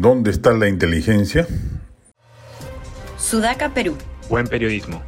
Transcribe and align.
¿Dónde 0.00 0.30
está 0.30 0.54
la 0.54 0.66
inteligencia? 0.66 1.46
Sudaca, 3.18 3.74
Perú. 3.74 3.98
Buen 4.30 4.46
periodismo. 4.46 5.02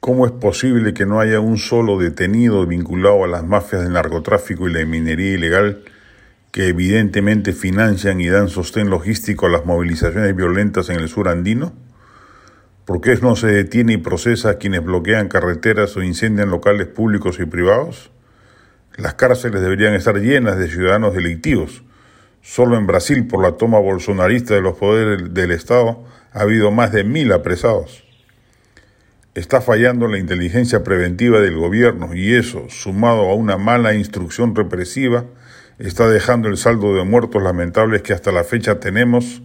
¿Cómo 0.00 0.26
es 0.26 0.32
posible 0.32 0.92
que 0.92 1.06
no 1.06 1.20
haya 1.20 1.38
un 1.38 1.56
solo 1.56 2.00
detenido 2.00 2.66
vinculado 2.66 3.22
a 3.22 3.28
las 3.28 3.44
mafias 3.44 3.84
del 3.84 3.92
narcotráfico 3.92 4.68
y 4.68 4.72
la 4.72 4.84
minería 4.84 5.34
ilegal 5.34 5.84
que 6.50 6.66
evidentemente 6.66 7.52
financian 7.52 8.20
y 8.20 8.26
dan 8.26 8.48
sostén 8.48 8.90
logístico 8.90 9.46
a 9.46 9.50
las 9.50 9.64
movilizaciones 9.64 10.34
violentas 10.34 10.88
en 10.88 10.98
el 10.98 11.08
sur 11.08 11.28
andino? 11.28 11.72
¿Por 12.86 13.00
qué 13.00 13.14
no 13.22 13.36
se 13.36 13.46
detiene 13.46 13.92
y 13.92 13.98
procesa 13.98 14.50
a 14.50 14.54
quienes 14.58 14.82
bloquean 14.82 15.28
carreteras 15.28 15.96
o 15.96 16.02
incendian 16.02 16.50
locales 16.50 16.88
públicos 16.88 17.38
y 17.38 17.44
privados? 17.44 18.10
Las 18.96 19.14
cárceles 19.14 19.60
deberían 19.60 19.94
estar 19.94 20.16
llenas 20.16 20.58
de 20.58 20.68
ciudadanos 20.68 21.14
delictivos. 21.14 21.84
Solo 22.42 22.76
en 22.76 22.86
Brasil, 22.86 23.26
por 23.26 23.42
la 23.42 23.56
toma 23.56 23.78
bolsonarista 23.78 24.54
de 24.54 24.62
los 24.62 24.76
poderes 24.76 25.34
del 25.34 25.50
Estado, 25.50 26.04
ha 26.32 26.40
habido 26.40 26.70
más 26.70 26.92
de 26.92 27.04
mil 27.04 27.32
apresados. 27.32 28.04
Está 29.34 29.60
fallando 29.60 30.08
la 30.08 30.18
inteligencia 30.18 30.82
preventiva 30.82 31.40
del 31.40 31.56
gobierno 31.56 32.14
y 32.14 32.34
eso, 32.34 32.66
sumado 32.68 33.28
a 33.30 33.34
una 33.34 33.56
mala 33.56 33.94
instrucción 33.94 34.54
represiva, 34.54 35.24
está 35.78 36.08
dejando 36.08 36.48
el 36.48 36.56
saldo 36.56 36.94
de 36.96 37.04
muertos 37.04 37.42
lamentables 37.42 38.02
que 38.02 38.12
hasta 38.12 38.32
la 38.32 38.44
fecha 38.44 38.80
tenemos 38.80 39.42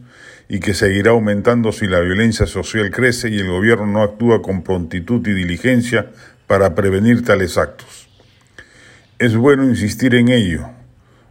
y 0.50 0.60
que 0.60 0.74
seguirá 0.74 1.12
aumentando 1.12 1.72
si 1.72 1.88
la 1.88 2.00
violencia 2.00 2.46
social 2.48 2.92
crece 2.92 3.30
y 3.30 3.40
el 3.40 3.48
gobierno 3.48 3.86
no 3.86 4.02
actúa 4.02 4.42
con 4.42 4.64
prontitud 4.64 5.26
y 5.28 5.34
diligencia 5.34 6.12
para 6.48 6.76
prevenir 6.76 7.24
tales 7.24 7.58
actos. 7.58 8.10
Es 9.20 9.36
bueno 9.36 9.64
insistir 9.64 10.16
en 10.16 10.30
ello, 10.30 10.70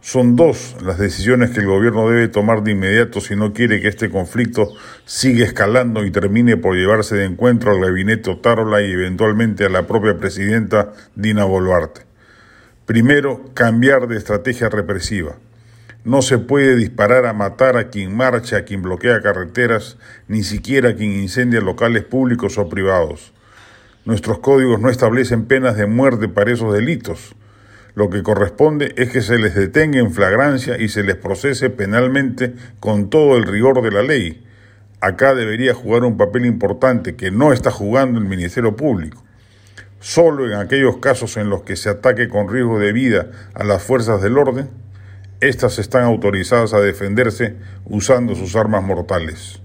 son 0.03 0.35
dos 0.35 0.75
las 0.83 0.97
decisiones 0.97 1.51
que 1.51 1.61
el 1.61 1.67
gobierno 1.67 2.09
debe 2.09 2.27
tomar 2.27 2.61
de 2.61 2.71
inmediato 2.71 3.21
si 3.21 3.37
no 3.37 3.53
quiere 3.53 3.79
que 3.79 3.87
este 3.87 4.09
conflicto 4.09 4.67
siga 5.05 5.45
escalando 5.45 6.03
y 6.03 6.11
termine 6.11 6.57
por 6.57 6.75
llevarse 6.75 7.15
de 7.15 7.23
encuentro 7.23 7.71
al 7.71 7.79
gabinete 7.79 8.29
Otárola 8.29 8.81
y 8.81 8.91
eventualmente 8.91 9.63
a 9.63 9.69
la 9.69 9.87
propia 9.87 10.17
presidenta 10.17 10.91
Dina 11.15 11.45
Boluarte. 11.45 12.01
Primero, 12.85 13.45
cambiar 13.53 14.09
de 14.09 14.17
estrategia 14.17 14.67
represiva. 14.67 15.37
No 16.03 16.21
se 16.21 16.37
puede 16.37 16.75
disparar 16.75 17.25
a 17.25 17.31
matar 17.31 17.77
a 17.77 17.87
quien 17.87 18.13
marcha, 18.13 18.57
a 18.57 18.65
quien 18.65 18.81
bloquea 18.81 19.21
carreteras, 19.21 19.97
ni 20.27 20.43
siquiera 20.43 20.89
a 20.89 20.95
quien 20.95 21.13
incendia 21.13 21.61
locales 21.61 22.03
públicos 22.03 22.57
o 22.57 22.67
privados. 22.67 23.31
Nuestros 24.03 24.39
códigos 24.39 24.81
no 24.81 24.89
establecen 24.89 25.45
penas 25.45 25.77
de 25.77 25.87
muerte 25.87 26.27
para 26.27 26.51
esos 26.51 26.73
delitos. 26.73 27.37
Lo 27.95 28.09
que 28.09 28.23
corresponde 28.23 28.93
es 28.97 29.11
que 29.11 29.21
se 29.21 29.37
les 29.37 29.53
detenga 29.53 29.99
en 29.99 30.11
flagrancia 30.11 30.79
y 30.79 30.89
se 30.89 31.03
les 31.03 31.15
procese 31.15 31.69
penalmente 31.69 32.55
con 32.79 33.09
todo 33.09 33.37
el 33.37 33.43
rigor 33.43 33.83
de 33.83 33.91
la 33.91 34.01
ley. 34.01 34.43
Acá 34.99 35.35
debería 35.35 35.75
jugar 35.75 36.03
un 36.03 36.17
papel 36.17 36.45
importante 36.45 37.15
que 37.15 37.29
no 37.29 37.53
está 37.53 37.69
jugando 37.69 38.17
el 38.17 38.25
Ministerio 38.25 38.75
Público. 38.75 39.23
Solo 39.99 40.47
en 40.47 40.53
aquellos 40.53 40.97
casos 40.97 41.37
en 41.37 41.49
los 41.49 41.61
que 41.63 41.75
se 41.75 41.89
ataque 41.89 42.27
con 42.29 42.49
riesgo 42.49 42.79
de 42.79 42.93
vida 42.93 43.29
a 43.53 43.63
las 43.63 43.83
fuerzas 43.83 44.21
del 44.21 44.39
orden, 44.39 44.69
éstas 45.39 45.77
están 45.77 46.03
autorizadas 46.03 46.73
a 46.73 46.79
defenderse 46.79 47.55
usando 47.85 48.33
sus 48.33 48.55
armas 48.55 48.83
mortales. 48.83 49.61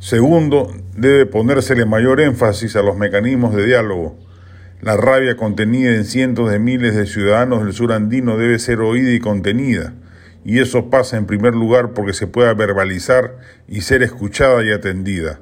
Segundo, 0.00 0.74
debe 0.96 1.24
ponérsele 1.26 1.86
mayor 1.86 2.20
énfasis 2.20 2.74
a 2.74 2.82
los 2.82 2.96
mecanismos 2.96 3.54
de 3.54 3.64
diálogo 3.64 4.25
la 4.80 4.96
rabia 4.96 5.36
contenida 5.36 5.94
en 5.94 6.04
cientos 6.04 6.50
de 6.50 6.58
miles 6.58 6.94
de 6.94 7.06
ciudadanos 7.06 7.64
del 7.64 7.72
sur 7.72 7.92
andino 7.92 8.36
debe 8.36 8.58
ser 8.58 8.80
oída 8.80 9.10
y 9.10 9.20
contenida, 9.20 9.94
y 10.44 10.60
eso 10.60 10.90
pasa 10.90 11.16
en 11.16 11.26
primer 11.26 11.54
lugar 11.54 11.92
porque 11.92 12.12
se 12.12 12.26
pueda 12.26 12.52
verbalizar 12.52 13.36
y 13.68 13.80
ser 13.80 14.02
escuchada 14.02 14.62
y 14.64 14.70
atendida. 14.70 15.40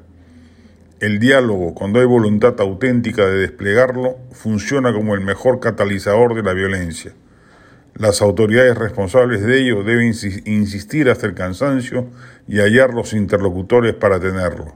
El 1.01 1.19
diálogo, 1.19 1.75
cuando 1.75 1.99
hay 1.99 2.07
voluntad 2.07 2.55
auténtica 2.61 3.27
de 3.27 3.39
desplegarlo, 3.39 4.17
funciona 4.33 4.93
como 4.93 5.15
el 5.15 5.21
mejor 5.21 5.59
catalizador 5.59 6.35
de 6.35 6.43
la 6.43 6.55
violencia. 6.55 7.13
Las 7.95 8.23
autoridades 8.23 8.77
responsables 8.79 9.43
de 9.43 9.61
ello 9.61 9.83
deben 9.83 10.15
insistir 10.47 11.11
hasta 11.11 11.27
el 11.27 11.35
cansancio 11.35 12.07
y 12.49 12.61
hallar 12.61 12.95
los 12.95 13.13
interlocutores 13.13 13.95
para 13.95 14.21
tenerlo. 14.21 14.75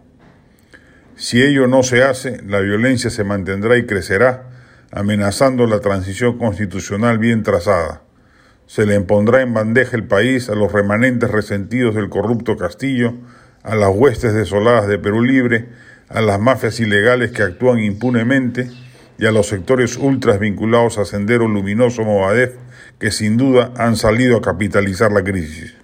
Si 1.17 1.43
ello 1.43 1.67
no 1.67 1.83
se 1.83 2.05
hace, 2.05 2.43
la 2.47 2.61
violencia 2.61 3.11
se 3.11 3.25
mantendrá 3.25 3.77
y 3.77 3.87
crecerá, 3.87 4.58
amenazando 4.91 5.67
la 5.67 5.81
transición 5.81 6.39
constitucional 6.39 7.19
bien 7.19 7.43
trazada. 7.43 8.03
Se 8.67 8.87
le 8.87 8.95
impondrá 8.95 9.43
en 9.43 9.55
bandeja 9.55 9.97
el 9.97 10.05
país 10.05 10.49
a 10.49 10.55
los 10.55 10.73
remanentes 10.73 11.31
resentidos 11.31 11.95
del 11.95 12.09
corrupto 12.09 12.57
Castillo, 12.57 13.15
a 13.63 13.75
las 13.75 13.91
huestes 13.95 14.35
desoladas 14.35 14.89
de 14.89 14.99
Perú 14.99 15.23
Libre, 15.23 15.69
a 16.09 16.21
las 16.21 16.41
mafias 16.41 16.81
ilegales 16.81 17.33
que 17.33 17.43
actúan 17.43 17.81
impunemente 17.81 18.71
y 19.19 19.27
a 19.27 19.33
los 19.33 19.49
sectores 19.49 19.97
ultras 19.97 20.39
vinculados 20.39 20.99
a 20.99 21.05
Sendero 21.05 21.49
Luminoso 21.49 22.05
Movadef 22.05 22.55
que 22.99 23.11
sin 23.11 23.37
duda 23.37 23.73
han 23.77 23.97
salido 23.97 24.37
a 24.37 24.43
capitalizar 24.43 25.13
la 25.13 25.23
crisis. 25.23 25.75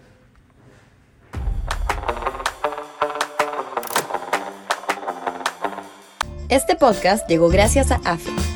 Este 6.49 6.77
podcast 6.77 7.29
llegó 7.29 7.49
gracias 7.49 7.91
a 7.91 7.97
AFE, 8.05 8.31